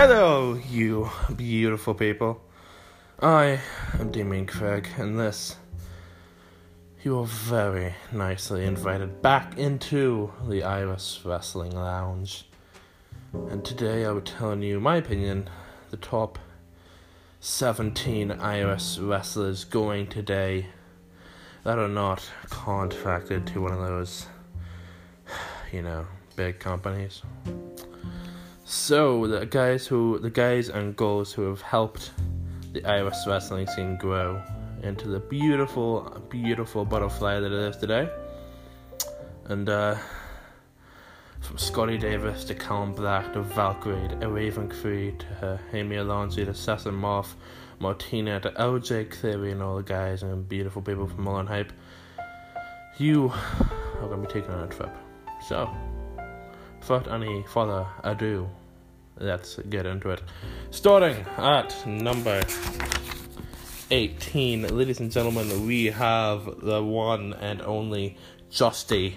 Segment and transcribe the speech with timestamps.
[0.00, 2.40] Hello, you beautiful people.
[3.18, 3.58] I
[3.98, 5.56] am Damien Craig, and this,
[7.02, 12.44] you are very nicely invited back into the Irish Wrestling Lounge.
[13.32, 15.50] And today I will be telling you my opinion,
[15.90, 16.38] the top
[17.40, 20.68] 17 Irish wrestlers going today
[21.64, 24.26] that are not contracted to one of those,
[25.72, 26.06] you know,
[26.36, 27.22] big companies.
[28.70, 32.10] So the guys who, the guys and girls who have helped
[32.74, 34.42] the Irish wrestling scene grow
[34.82, 38.10] into the beautiful, beautiful butterfly that it is today,
[39.46, 39.96] and uh,
[41.40, 46.44] from Scotty Davis to Callum Black to Valkyrie to Raven Creed to uh, Amy Alonso
[46.44, 47.28] to Sessa Moff,
[47.78, 51.72] Martina to LJ Cleary and all the guys and beautiful people from Mullen Hype.
[52.98, 53.32] You
[54.02, 54.94] are going to be taking on a trip.
[55.48, 55.74] So,
[56.80, 58.48] without any further ado,
[59.18, 60.22] let's get into it.
[60.70, 62.42] Starting at number
[63.90, 68.16] 18, ladies and gentlemen, we have the one and only
[68.50, 69.14] Justy.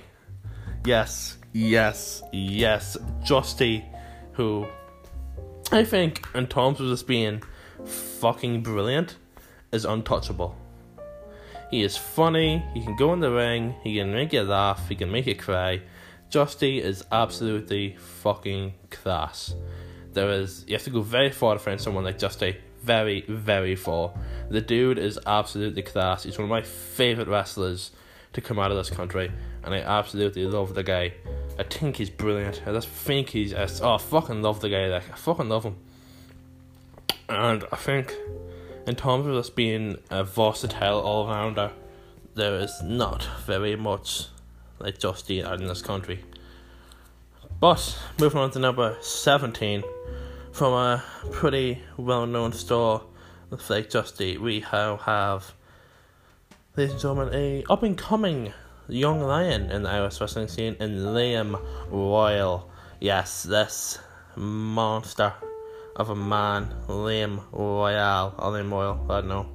[0.86, 3.86] Yes, yes, yes, Justy,
[4.34, 4.68] who
[5.74, 7.42] I think, in terms of this being
[7.86, 9.16] fucking brilliant,
[9.72, 10.58] is untouchable.
[11.70, 14.96] He is funny, he can go in the ring, he can make you laugh, he
[14.96, 15.82] can make you cry.
[16.32, 19.54] Justy is absolutely fucking class.
[20.14, 22.56] There is you have to go very far to find someone like Justy.
[22.82, 24.14] Very, very far.
[24.50, 26.24] The dude is absolutely class.
[26.24, 27.92] He's one of my favourite wrestlers
[28.34, 29.30] to come out of this country,
[29.64, 31.14] and I absolutely love the guy.
[31.60, 32.64] I think he's brilliant.
[32.66, 35.76] I just think he's oh I fucking love the guy, like I fucking love him.
[37.28, 38.16] And I think
[38.88, 41.72] in terms of us being a versatile all rounder,
[42.36, 44.28] there is not very much
[44.82, 46.24] like Justy out in this country.
[47.60, 49.84] But moving on to number seventeen,
[50.52, 53.04] from a pretty well known store
[53.70, 55.54] like Justy, we now have
[56.76, 58.54] ladies and gentlemen, a up and coming
[58.88, 62.70] young lion in the Irish wrestling scene in Liam Royal.
[63.00, 64.00] Yes, this
[64.36, 65.34] monster
[65.96, 69.50] of a man, Liam Royal, or Liam Royal, I don't know.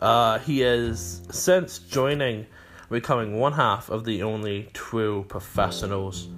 [0.00, 2.46] Uh, he is since joining,
[2.92, 6.28] becoming one half of the only true professionals.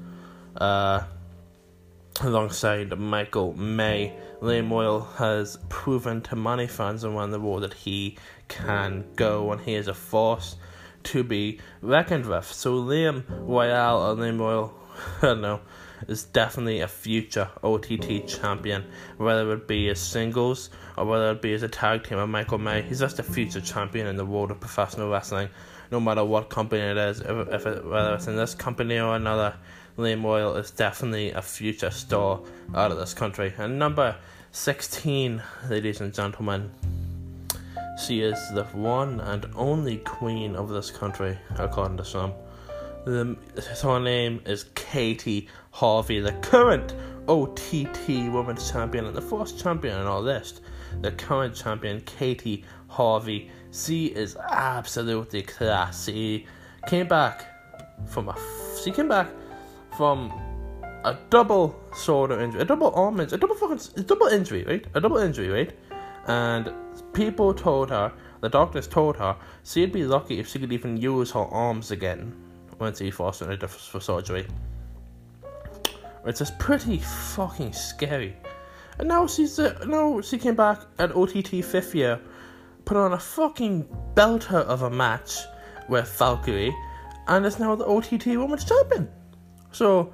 [0.57, 1.03] Uh,
[2.21, 8.17] alongside Michael May, Liam Royal has proven to many fans around the world that he
[8.49, 10.57] can go and he is a force
[11.03, 12.51] to be reckoned with.
[12.51, 14.75] So Liam Royale or Liam Royal,
[15.23, 15.61] I don't know,
[16.07, 18.85] is definitely a future OTT champion.
[19.17, 22.59] Whether it be as singles or whether it be as a tag team with Michael
[22.59, 25.49] May, he's just a future champion in the world of professional wrestling.
[25.91, 29.17] No matter what company it is, if, if it, whether it's in this company or
[29.17, 29.55] another,
[29.97, 32.41] Liam Royal is definitely a future star
[32.75, 33.55] out of this country.
[33.59, 34.17] And number
[34.53, 36.71] 16, ladies and gentlemen,
[38.05, 42.33] she is the one and only queen of this country, according to some.
[43.05, 43.37] The,
[43.83, 46.95] her name is Katie Harvey, the current
[47.29, 50.61] OTT Women's Champion and the first champion in our list.
[51.01, 53.51] The current champion, Katie Harvey.
[53.75, 56.47] She is absolutely classy.
[56.87, 57.45] Came back
[58.07, 58.37] from a.
[58.85, 59.29] She came back
[59.97, 60.31] from
[61.05, 61.75] a double
[62.05, 64.87] shoulder injury, a double arm injury, a double fucking, a double injury, right?
[64.95, 65.73] A double injury, right?
[66.27, 66.73] And
[67.13, 68.13] people told her,
[68.43, 72.33] the doctors told her, she'd be lucky if she could even use her arms again
[72.79, 74.47] when she forced into for surgery.
[76.25, 78.37] It's just pretty fucking scary.
[78.99, 82.21] And now she's uh, now she came back at OTT fifth year,
[82.85, 85.39] put on a fucking belter of a match
[85.89, 86.75] with Valkyrie,
[87.29, 89.09] and is now the OTT Women's Champion.
[89.73, 90.13] So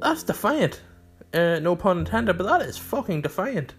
[0.00, 0.80] that's defiant.
[1.32, 3.74] Uh, no pun intended, but that is fucking defiant.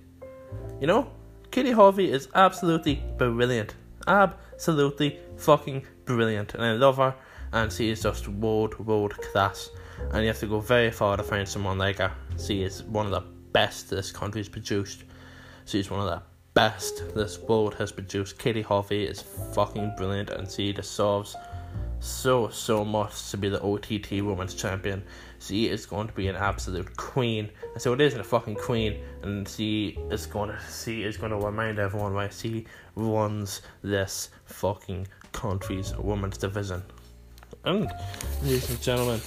[0.80, 1.12] You know,
[1.52, 3.76] Katie Harvey is absolutely brilliant.
[4.08, 7.16] Absolutely fucking brilliant, and I love her.
[7.54, 9.70] And she is just world, world class.
[10.12, 12.12] And you have to go very far to find someone like her.
[12.38, 13.22] She is one of the
[13.54, 15.06] best this country's produced.
[15.64, 16.22] She's one of the
[16.56, 18.40] best this world has produced.
[18.40, 19.22] Katie Harvey is
[19.54, 21.36] fucking brilliant, and she deserves
[22.00, 25.04] so so much to be the OTT Women's Champion.
[25.40, 29.04] She is going to be an absolute queen, and so it isn't a fucking queen,
[29.22, 32.66] and she is going to she is going to remind everyone why she
[32.96, 36.82] runs this fucking country's women's division.
[37.66, 37.92] And
[38.44, 39.20] ladies and gentlemen,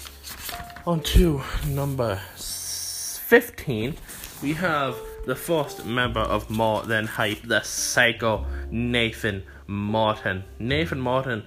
[0.87, 3.97] on to number fifteen,
[4.43, 10.45] we have the first member of More Than Hype, the Psycho Nathan Martin.
[10.59, 11.45] Nathan Martin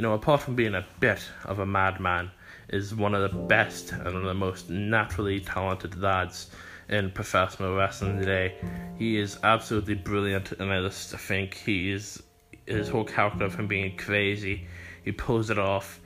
[0.00, 2.30] you know, apart from being a bit of a madman,
[2.70, 6.50] is one of the best and one of the most naturally talented lads
[6.88, 8.54] in professional wrestling today.
[8.96, 12.22] He is absolutely brilliant, and I just think he is
[12.64, 14.66] his whole character of him being crazy.
[15.04, 16.00] He pulls it off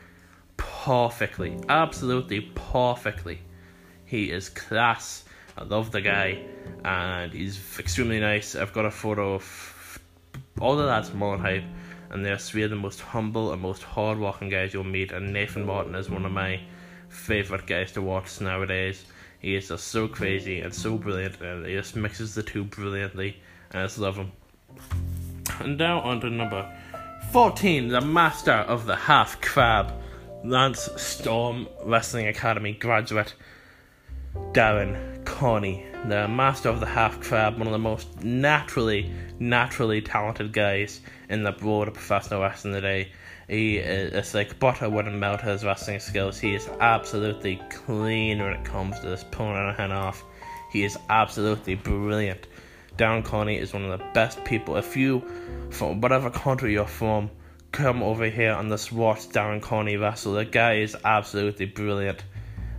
[0.57, 3.43] perfectly, absolutely perfectly.
[4.05, 5.25] He is class.
[5.57, 6.43] I love the guy,
[6.85, 8.57] and he's extremely nice.
[8.57, 10.01] I've got a photo of
[10.61, 11.65] all lads from Mullen Hype,
[12.11, 15.13] and they're three of the most humble and most hard-working guys you'll meet.
[15.13, 16.61] And Nathan Martin is one of my
[17.09, 19.05] favorite guys to watch nowadays.
[19.39, 23.37] He is just so crazy and so brilliant, and he just mixes the two brilliantly,
[23.73, 24.33] I just love him.
[25.61, 26.69] And now on to number
[27.31, 29.93] 14, the master of the half crab,
[30.45, 33.35] Lance Storm Wrestling Academy graduate,
[34.53, 40.53] Darren Corney, the master of the half crab, one of the most naturally, naturally talented
[40.53, 43.13] guys in the broader professional wrestling today.
[43.49, 46.39] He is it's like butter wouldn't melt his wrestling skills.
[46.39, 50.25] He is absolutely clean when it comes to this pulling a hand off.
[50.73, 52.47] He is absolutely brilliant.
[52.97, 54.77] Darren Corney is one of the best people.
[54.77, 55.23] If you,
[55.71, 57.31] from whatever country you're from,
[57.73, 62.25] come over here and just watch Darren Corney wrestle, the guy is absolutely brilliant.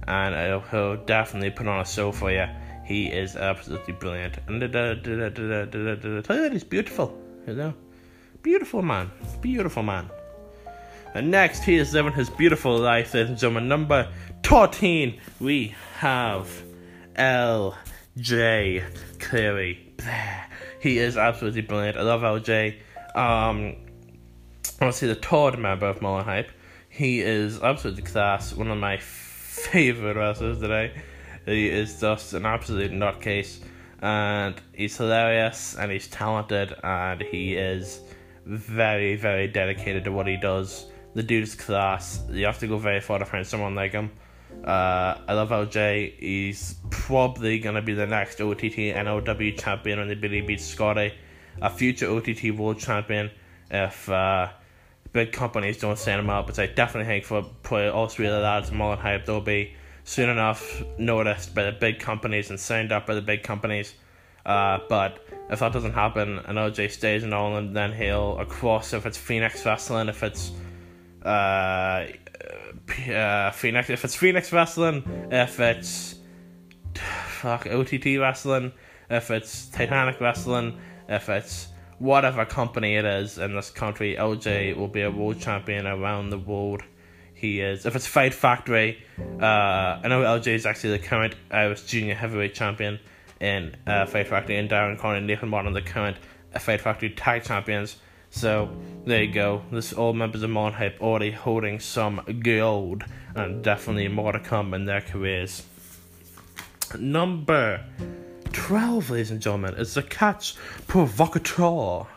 [0.07, 2.45] And he'll definitely put on a show for you.
[2.85, 4.37] He is absolutely brilliant.
[4.47, 7.73] And tell you that he's beautiful, you know?
[8.43, 9.09] Beautiful man.
[9.41, 10.09] Beautiful man.
[11.15, 13.67] And next, he is living his beautiful life, ladies and gentlemen.
[13.67, 14.11] Number
[14.43, 16.51] 13, we have
[17.15, 18.83] L.J.
[19.19, 19.93] Cleary.
[20.81, 21.97] He is absolutely brilliant.
[21.97, 22.77] I love LJ.
[23.15, 23.77] Um,
[24.91, 26.51] see the third member of Mullen Hype.
[26.89, 28.53] He is absolutely class.
[28.53, 28.99] One of my
[29.55, 30.91] favorite wrestlers today.
[31.45, 33.59] He is just an absolute nutcase,
[34.01, 38.01] and he's hilarious, and he's talented, and he is
[38.45, 40.87] very, very dedicated to what he does.
[41.13, 42.21] The dude's class.
[42.29, 44.11] You have to go very far to find someone like him.
[44.63, 46.19] Uh, I love LJ.
[46.19, 49.21] He's probably gonna be the next OTT NOW
[49.57, 51.13] champion when the Billy beats Scotty,
[51.61, 53.31] a future OTT world champion
[53.71, 54.49] if uh,
[55.15, 56.45] big companies don't send him out.
[56.45, 59.73] But I definitely think for, for all three of the lads, Mullen Hype, they'll be
[60.03, 63.95] soon enough noticed by the big companies and signed up by the big companies.
[64.45, 69.05] Uh, but if that doesn't happen and LJ stays in Ireland, then he'll across if
[69.05, 70.51] it's Phoenix Wrestling, if it's
[71.23, 72.07] uh,
[73.09, 76.15] uh, Phoenix, if it's Phoenix Wrestling, if it's
[76.93, 78.73] fuck OTT Wrestling,
[79.09, 80.77] if it's Titanic Wrestling,
[81.07, 81.69] if it's
[81.99, 86.37] whatever company it is in this country, LJ will be a world champion around the
[86.37, 86.83] world.
[87.33, 87.85] He is.
[87.85, 89.45] If it's Fight Factory, uh,
[90.03, 92.99] I know LJ is actually the current Irish Junior Heavyweight Champion
[93.41, 96.17] in uh, Fight Factory, and Darren Corney and Nathan Martin, the current
[96.57, 97.97] Fight Factory Tag Champions.
[98.29, 98.69] So
[99.05, 99.63] there you go.
[99.71, 103.03] This all members of Mullen Hype already holding some gold,
[103.35, 105.63] and definitely more to come in their careers.
[106.97, 107.83] Number
[108.55, 110.55] twelve, ladies and gentlemen, is the catch
[110.87, 112.07] provocateur,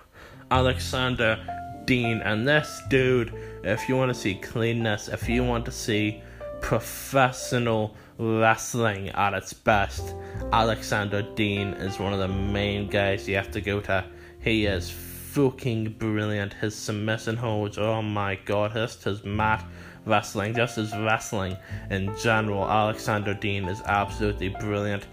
[0.53, 1.37] Alexander
[1.85, 3.35] Dean, and this dude.
[3.65, 6.23] If you want to see cleanness, if you want to see
[6.61, 10.15] professional wrestling at its best,
[10.53, 14.05] Alexander Dean is one of the main guys you have to go to.
[14.39, 16.53] He is fucking brilliant.
[16.55, 19.67] His submission holds, oh my god, just his mat
[20.07, 21.57] wrestling, just his wrestling
[21.91, 22.65] in general.
[22.71, 25.05] Alexander Dean is absolutely brilliant.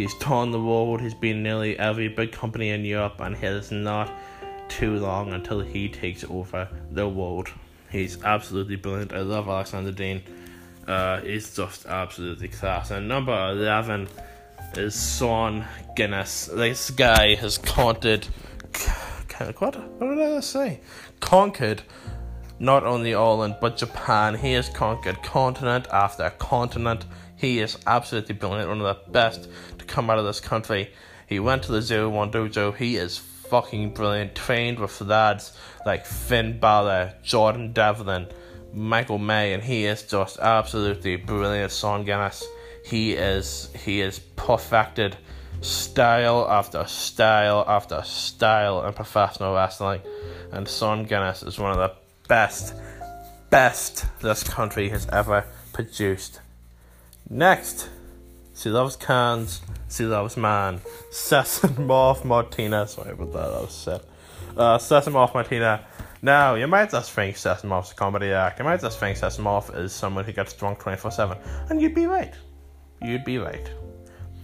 [0.00, 3.70] He's torn the world, he's been nearly every big company in Europe, and it is
[3.70, 4.10] not
[4.70, 7.52] too long until he takes over the world.
[7.90, 9.12] He's absolutely brilliant.
[9.12, 10.22] I love Alexander Dean.
[10.88, 12.90] Uh, he's just absolutely class.
[12.90, 14.08] And number 11
[14.78, 15.66] is Sean
[15.96, 16.46] Guinness.
[16.46, 18.26] This guy has counted
[19.58, 19.76] what?
[20.00, 20.80] What did I say?
[21.20, 21.82] Conquered
[22.58, 24.36] not only Ireland but Japan.
[24.36, 27.04] He has conquered continent after continent.
[27.40, 30.92] He is absolutely brilliant, one of the best to come out of this country.
[31.26, 32.76] He went to the Zero One Dojo.
[32.76, 34.34] He is fucking brilliant.
[34.34, 35.56] Trained with lads
[35.86, 38.26] like Finn Balor, Jordan Devlin,
[38.74, 41.72] Michael May, and he is just absolutely brilliant.
[41.72, 42.44] Sean Guinness.
[42.84, 45.16] He is he is perfected
[45.62, 50.02] style after style after style in professional wrestling,
[50.52, 51.94] and Sean Guinness is one of the
[52.28, 52.74] best,
[53.48, 56.40] best this country has ever produced.
[57.32, 57.88] Next,
[58.56, 60.80] she loves cans, she loves man.
[61.12, 64.02] Sesamorph Martina, sorry about that, that was set.
[64.56, 65.86] Uh, Sesamorph Martina.
[66.22, 68.58] Now, you might just think Sesamorph's a comedy act.
[68.58, 71.38] You might just think Sesamorph is someone who gets drunk 24 7.
[71.68, 72.34] And you'd be right.
[73.00, 73.70] You'd be right.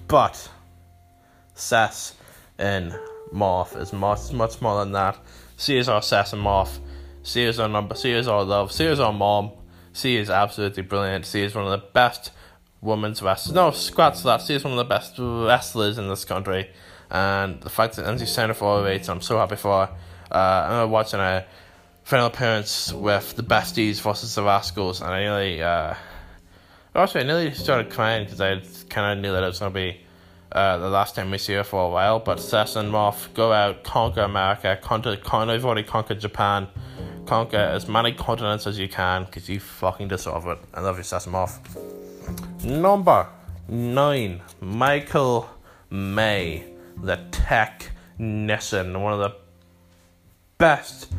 [0.07, 0.49] But,
[1.55, 2.15] Sass
[2.57, 2.97] and
[3.33, 5.19] Moth is much much more than that.
[5.57, 6.79] She is our Morph.
[7.25, 7.97] She is our number.
[7.97, 8.73] She is our love.
[8.73, 9.51] She is our mom.
[9.93, 11.27] She is absolutely brilliant.
[11.27, 12.31] She is one of the best
[12.87, 13.55] women's wrestlers.
[13.55, 14.41] No, scratch that.
[14.43, 16.71] She is one of the best wrestlers in this country.
[17.11, 19.93] And the fact that NC Center for all I'm so happy for her.
[20.31, 21.45] Uh, I remember watching a
[22.03, 25.95] final appearance with the Besties versus the Rascals, and I nearly, uh,
[26.95, 29.75] actually, I nearly started crying because I kind of knew that it was going to
[29.75, 30.01] be
[30.53, 32.19] uh, the last time we see her for a while.
[32.19, 36.69] But Seth and Moth go out, conquer America, conquer, con- they've already conquered Japan,
[37.27, 40.59] conquer as many continents as you can because you fucking deserve it.
[40.75, 41.96] I love you, Seth and Moth.
[42.65, 43.29] Number
[43.69, 45.49] nine, Michael
[45.91, 46.65] May,
[47.03, 49.37] the technician, one of the
[50.59, 51.13] best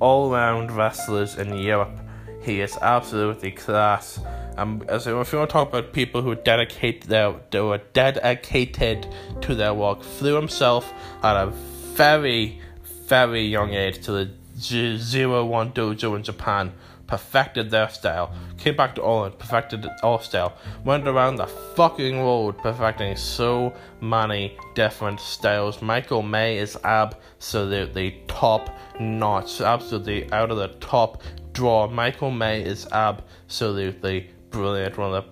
[0.00, 1.98] all round wrestlers in Europe.
[2.42, 4.20] He is absolutely class.
[4.56, 9.06] Um, as if you want to talk about people who dedicate their, they were dedicated
[9.40, 10.92] to their work, threw himself
[11.22, 11.46] at a
[11.94, 12.60] very,
[13.06, 16.72] very young age to the Zero One Dojo in Japan
[17.06, 22.58] perfected their style, came back to Ireland, perfected all style, went around the fucking world
[22.58, 25.82] perfecting so many different styles.
[25.82, 28.70] Michael May is absolutely top
[29.00, 31.88] notch, absolutely out of the top draw.
[31.88, 35.30] Michael May is absolutely brilliant, one of the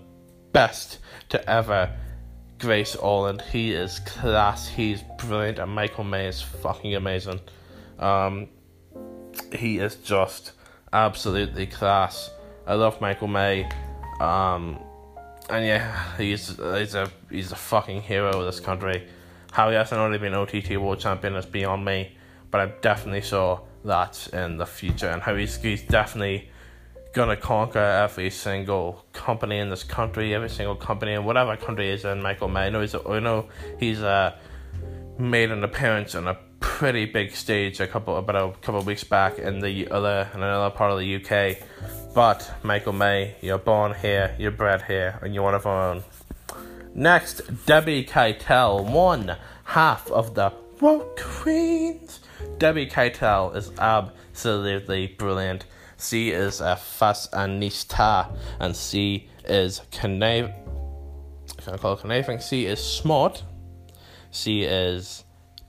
[0.52, 0.98] best
[1.30, 1.94] to ever
[2.58, 3.42] grace Ireland.
[3.50, 7.40] He is class, he's brilliant, and Michael May is fucking amazing.
[7.98, 8.48] Um,
[9.52, 10.52] he is just
[10.92, 12.30] absolutely class.
[12.66, 13.68] I love Michael May.
[14.20, 14.78] Um,
[15.50, 19.08] and yeah, he's he's a he's a fucking hero of this country.
[19.50, 22.16] How he hasn't already been OTT World Champion is beyond me,
[22.50, 26.48] but I definitely saw that in the future, and how he's he's definitely
[27.12, 32.04] gonna conquer every single company in this country, every single company in whatever country he's
[32.04, 32.22] in.
[32.22, 34.34] Michael May, I know he's I know he's uh,
[35.18, 39.04] made an appearance in a pretty big stage a couple about a couple of weeks
[39.04, 41.58] back in the other in another part of the UK.
[42.14, 46.04] But Michael May, you're born here, you're bred here, and you're one of our own.
[46.94, 52.20] Next, Debbie Keitel, one half of the Road Queens.
[52.58, 55.64] Debbie Keitel is absolutely brilliant.
[55.98, 60.54] She is a fashionista, and she is conniving.
[61.58, 62.40] Can I call it conniving?
[62.40, 63.42] She is smart.
[64.30, 65.21] She is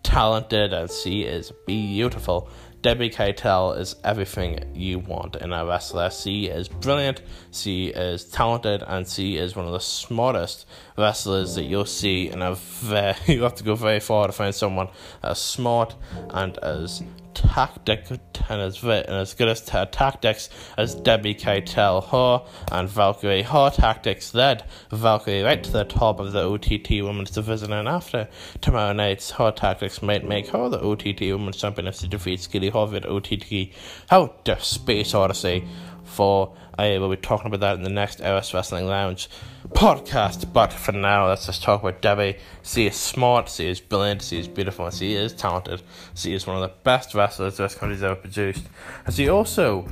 [0.04, 2.50] talented and she is beautiful.
[2.84, 6.10] Debbie Keitel is everything you want in a wrestler.
[6.10, 10.68] She is brilliant, she is talented, and she is one of the smartest
[10.98, 14.54] wrestlers that you'll see in a very, you have to go very far to find
[14.54, 14.90] someone
[15.24, 15.96] as smart
[16.32, 17.02] and as
[17.34, 22.04] tactic and as, and as good as tactics as Debbie Keitel.
[22.10, 23.44] Her and Valkyrie.
[23.44, 28.28] Her tactics led Valkyrie right to the top of the OTT Women's Division, and after
[28.62, 32.70] tomorrow night's her tactics might make her the OTT Women's Champion if she defeats Skilly
[32.70, 33.70] Harvard OTT
[34.12, 35.68] out of Space Odyssey
[36.04, 39.30] for I will be talking about that in the next LS Wrestling Lounge
[39.70, 40.52] podcast.
[40.52, 42.38] But for now, let's just talk about Debbie.
[42.64, 45.82] She is smart, she is brilliant, she is beautiful, and she is talented.
[46.16, 48.64] She is one of the best wrestlers this country's ever produced.
[49.06, 49.88] And she also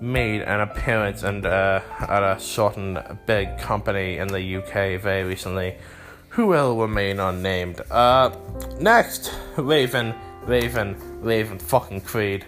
[0.00, 5.76] made an appearance and uh, at a certain big company in the UK very recently,
[6.30, 7.80] who will remain unnamed.
[7.90, 8.30] Uh,
[8.80, 10.14] next, Raven,
[10.46, 12.44] Raven, Raven fucking Creed.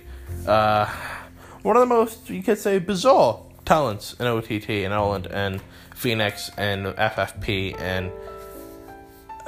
[0.46, 0.92] Uh,
[1.66, 5.61] one of the most, you could say, bizarre talents in OTT in Ireland and
[5.96, 8.12] Phoenix and FFP and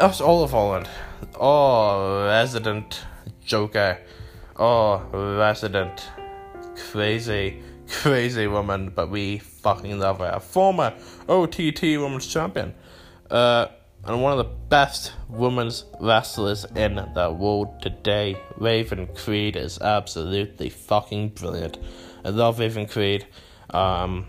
[0.01, 0.89] us all of Ireland.
[1.39, 3.03] Oh, resident
[3.45, 3.99] Joker.
[4.57, 4.99] Oh,
[5.39, 6.09] resident
[6.91, 10.33] crazy, crazy woman, but we fucking love her.
[10.35, 10.95] A former
[11.29, 12.75] OTT Women's Champion.
[13.31, 13.69] Uh,
[14.05, 18.37] and one of the best women's wrestlers in the world today.
[18.57, 21.79] Raven Creed is absolutely fucking brilliant.
[22.25, 23.27] I love Raven Creed.
[23.71, 24.27] Um,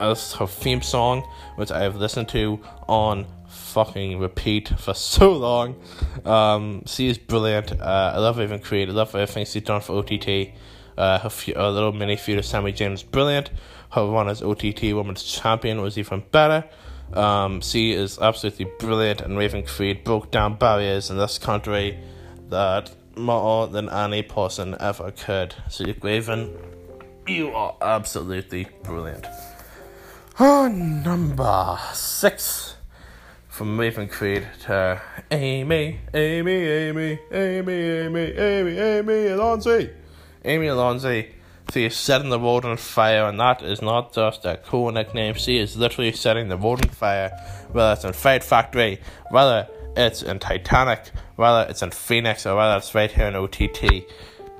[0.00, 1.22] as her theme song,
[1.56, 5.80] which I have listened to on fucking repeat for so long.
[6.24, 7.72] Um, she is brilliant.
[7.72, 8.88] Uh, I love Raven Creed.
[8.88, 10.52] I love everything she's done for OTT.
[10.96, 13.50] Uh, her, f- her little mini feud with Sammy James brilliant.
[13.92, 16.64] Her run as OTT Women's Champion was even better.
[17.12, 21.98] Um, she is absolutely brilliant, and Raven Creed broke down barriers in this country
[22.48, 25.54] that more than any person ever could.
[25.70, 26.56] So, Raven,
[27.26, 29.26] you are absolutely brilliant.
[30.38, 32.76] Oh, number six
[33.48, 39.90] from Raven Creed to Amy, Amy, Amy, Amy, Amy, Amy, Amy Alonzi.
[40.44, 41.32] Amy Alonzi,
[41.74, 45.34] is setting the world on fire, and that is not just a cool nickname.
[45.34, 47.30] She is literally setting the world on fire,
[47.72, 52.76] whether it's in Fight Factory, whether it's in Titanic, whether it's in Phoenix, or whether
[52.76, 54.04] it's right here in OTT.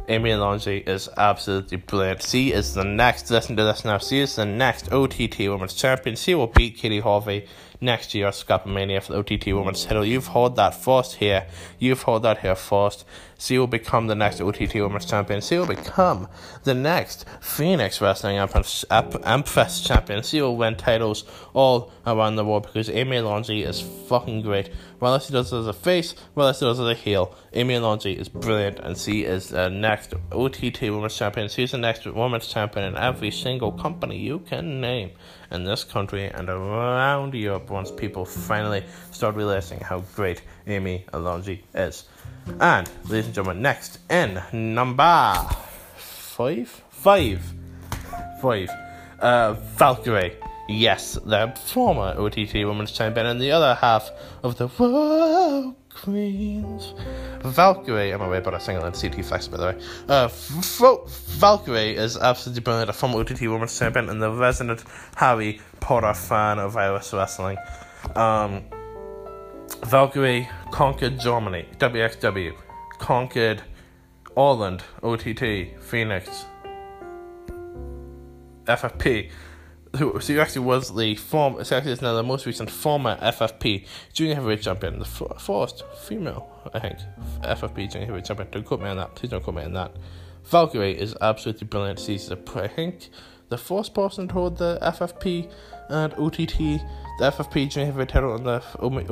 [0.08, 2.22] Amy Alonji is absolutely brilliant.
[2.22, 6.14] She is the next, listen to this now, she is the next OTT Women's Champion.
[6.14, 7.46] She will beat Katie Harvey
[7.80, 10.04] next year at ScrapperMania for the OTT Women's title.
[10.04, 11.46] You've heard that first here.
[11.78, 13.04] You've heard that here first.
[13.38, 15.40] She will become the next OTT Women's Champion.
[15.40, 16.28] She will become
[16.64, 20.22] the next Phoenix Wrestling Empress Champion.
[20.22, 24.70] She will win titles all around the world because Amy Alonji is fucking great.
[24.98, 27.74] Whether she does it as a face, whether she does it as a heel, Amy
[27.74, 31.48] Alonji is brilliant and she is the next OTT Women's Champion.
[31.48, 35.10] She's the next Women's Champion in every single company you can name
[35.50, 41.60] in this country and around Europe once people finally start realizing how great Amy Alonji
[41.74, 42.04] is.
[42.60, 45.34] And, ladies and gentlemen, next in number
[45.96, 46.68] five?
[46.90, 47.54] Five.
[48.40, 48.70] Five.
[49.20, 50.36] Uh, Valkyrie.
[50.68, 54.10] Yes, the former OTT Women's Champion and the other half
[54.42, 56.92] of the World Queens.
[57.42, 59.82] Valkyrie, I'm away, but I sing it on CT Flex, by the way.
[60.08, 64.82] Uh, Valkyrie is absolutely brilliant, a former OTT Women's Champion and the resident
[65.14, 67.58] Harry Potter fan of Irish wrestling.
[68.14, 68.64] Um,
[69.84, 72.54] Valkyrie conquered Germany, WXW,
[72.98, 73.62] conquered
[74.36, 76.46] Ireland, OTT, Phoenix,
[78.64, 79.30] FFP.
[79.96, 81.64] Who, so he actually was the form.
[81.64, 86.50] So actually, now the most recent former FFP junior heavyweight champion, the f- first female,
[86.74, 86.98] I think,
[87.42, 88.50] FFP junior heavyweight champion.
[88.50, 89.14] Don't quote me on that.
[89.14, 89.96] Please don't quote me on that.
[90.44, 91.98] Valkyrie is absolutely brilliant.
[91.98, 93.08] She's, a, I think,
[93.48, 95.50] the first person to hold the FFP
[95.88, 96.58] and OTT,
[97.18, 98.62] the FFP junior heavyweight title and the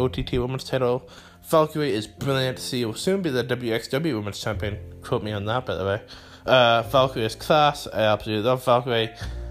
[0.01, 1.09] OTT women's title.
[1.43, 2.59] Valkyrie is brilliant.
[2.59, 4.79] She will soon be the WXW women's champion.
[5.03, 6.03] Quote me on that, by the way.
[6.47, 7.87] Uh, Valkyrie is class.
[7.87, 9.11] I absolutely love Valkyrie.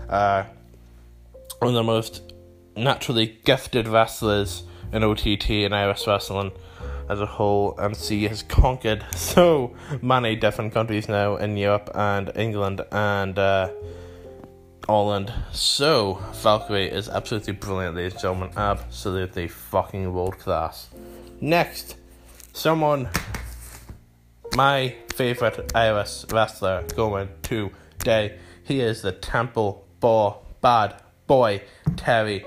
[0.09, 0.43] Uh,
[1.59, 2.33] one of the most
[2.75, 6.51] naturally gifted wrestlers in OTT and Irish wrestling
[7.09, 12.31] as a whole, and she has conquered so many different countries now in Europe and
[12.35, 13.69] England and uh,
[14.89, 15.33] Ireland.
[15.51, 18.51] So, Valkyrie is absolutely brilliant, ladies and gentlemen.
[18.57, 20.89] Absolutely fucking world class.
[21.39, 21.95] Next,
[22.53, 23.09] someone,
[24.55, 28.37] my favourite Irish wrestler going today.
[28.63, 31.61] He is the Temple Bar Bad Boy,
[31.95, 32.45] Terry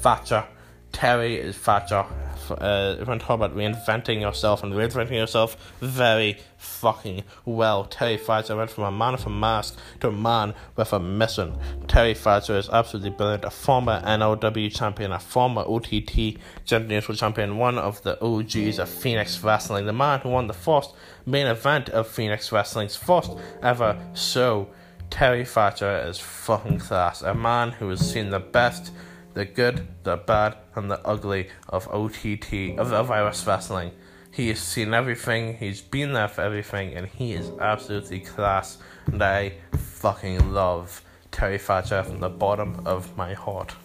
[0.00, 0.44] Thatcher.
[0.92, 2.04] Terry is Thatcher
[2.50, 7.84] uh, if I'm talking about reinventing yourself and reinventing yourself very fucking well.
[7.84, 11.56] Terry Fraser went from a man with a mask to a man with a mission.
[11.86, 17.78] Terry Fraser is absolutely brilliant, a former NOW champion, a former OTT General champion, one
[17.78, 22.08] of the OGs of Phoenix Wrestling, the man who won the first main event of
[22.08, 23.30] Phoenix Wrestling's first
[23.62, 24.68] ever show.
[25.10, 28.92] Terry Thatcher is fucking class, a man who has seen the best
[29.38, 33.92] the good, the bad, and the ugly of OTT, of, of Irish wrestling.
[34.32, 38.78] He has seen everything, he's been there for everything, and he is absolutely class.
[39.06, 43.76] And I fucking love Terry Thatcher from the bottom of my heart.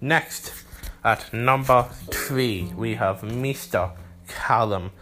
[0.00, 0.52] Next,
[1.02, 3.90] at number three, we have Mr.
[4.28, 4.92] Callum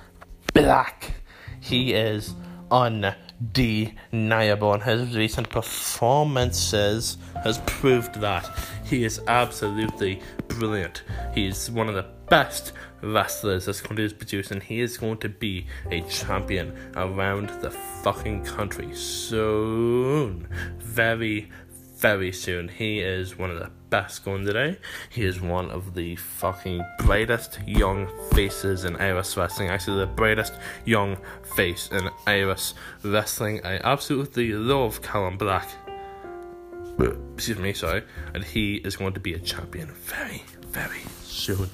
[0.54, 1.16] Black.
[1.60, 2.32] He is
[2.70, 3.12] undeniable,
[4.72, 8.48] and his recent performances has proved that.
[8.90, 11.04] He is absolutely brilliant.
[11.32, 12.72] He's one of the best
[13.02, 17.70] wrestlers this country has produced, and he is going to be a champion around the
[17.70, 20.48] fucking country soon.
[20.80, 21.52] Very,
[21.98, 22.66] very soon.
[22.66, 24.76] He is one of the best going today.
[25.08, 29.68] He is one of the fucking brightest young faces in Irish wrestling.
[29.68, 31.16] Actually, the brightest young
[31.54, 32.72] face in Irish
[33.04, 33.60] wrestling.
[33.64, 35.68] I absolutely love Callum Black
[37.34, 38.02] excuse me, sorry,
[38.34, 41.68] and he is going to be a champion very, very soon.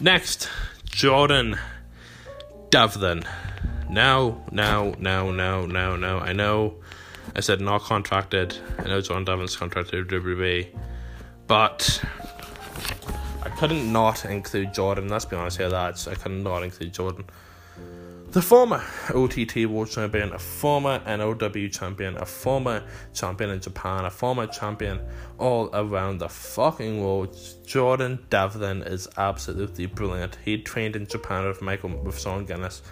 [0.00, 0.48] Next,
[0.84, 1.58] Jordan
[2.70, 3.24] Devlin.
[3.88, 6.18] Now, now, now, now, now, now.
[6.18, 6.74] I know
[7.36, 8.56] I said not contracted.
[8.78, 10.68] I know Jordan Devlin's contracted with WWE,
[11.46, 12.02] but
[13.42, 15.08] I couldn't not include Jordan.
[15.08, 16.08] Let's be honest here, lads.
[16.08, 17.24] I couldn't not include Jordan.
[18.34, 18.82] The former
[19.14, 21.34] OTT World Champion, a former NOW
[21.68, 24.98] champion, a former champion in Japan, a former champion
[25.38, 27.38] all around the fucking world.
[27.64, 30.36] Jordan Devlin is absolutely brilliant.
[30.44, 32.82] He trained in Japan with Michael with Sean Guinness.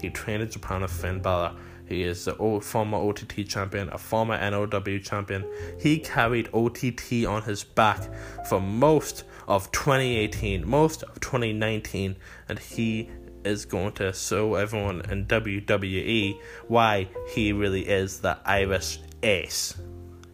[0.00, 1.56] He trained in Japan with Finn Balor.
[1.84, 5.44] He is the old, former OTT champion, a former NOW champion.
[5.80, 8.08] He carried OTT on his back
[8.46, 12.14] for most of 2018, most of 2019,
[12.48, 13.10] and he
[13.44, 19.74] is going to show everyone in WWE why he really is the Irish ace.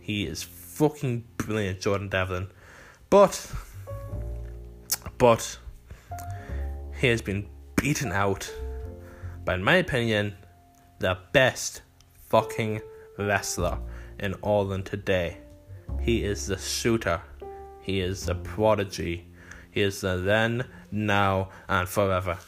[0.00, 2.48] He is fucking brilliant, Jordan Devlin.
[3.10, 3.52] But,
[5.18, 5.58] but,
[7.00, 8.52] he has been beaten out
[9.44, 10.34] by, in my opinion,
[10.98, 11.82] the best
[12.28, 12.80] fucking
[13.18, 13.78] wrestler
[14.18, 15.38] in all Ireland today.
[16.00, 17.22] He is the shooter.
[17.80, 19.26] He is the prodigy.
[19.70, 22.38] He is the then, now, and forever.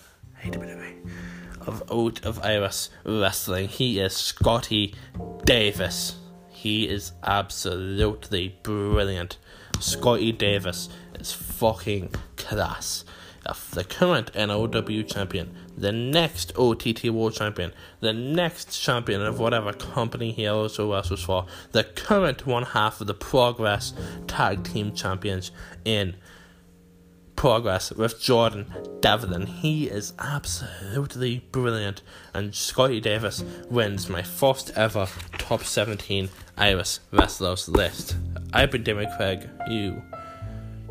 [1.67, 3.69] Of out of Irish wrestling.
[3.69, 4.95] He is Scotty
[5.45, 6.17] Davis.
[6.49, 9.39] He is absolutely brilliant.
[9.79, 13.05] Scotty Davis is fucking class.
[13.73, 14.67] The current NOW
[15.03, 21.23] champion, the next OTT World Champion, the next champion of whatever company he also wrestles
[21.23, 23.93] for, the current one half of the Progress
[24.29, 25.51] Tag Team Champions
[25.85, 26.15] in
[27.41, 28.67] Progress with Jordan
[29.01, 29.47] Devlin.
[29.47, 32.03] He is absolutely brilliant,
[32.35, 38.15] and Scotty Davis wins my first ever top 17 Irish wrestlers list.
[38.53, 39.49] I've been Damon Craig.
[39.71, 40.03] You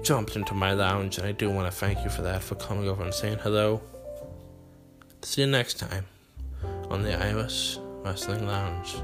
[0.01, 2.89] jumped into my lounge, and I do want to thank you for that, for coming
[2.89, 3.79] over and saying hello.
[5.21, 6.07] See you next time
[6.89, 8.95] on the Irish Wrestling Lounge,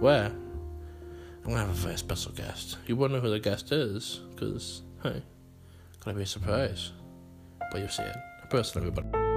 [0.00, 2.78] where I'm gonna have a very special guest.
[2.88, 5.22] You won't know who the guest is, because, hey,
[6.04, 6.92] gonna be a surprise.
[7.70, 8.16] But you'll see it.
[8.48, 9.29] Personally, but.